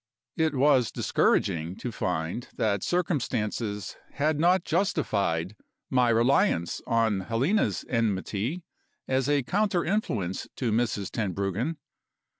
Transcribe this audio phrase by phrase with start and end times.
[0.35, 5.55] It was discouraging to find that circumstances had not justified
[5.91, 8.63] my reliance on Helena's enmity
[9.07, 11.11] as a counter influence to Mrs.
[11.11, 11.77] Tenbruggen.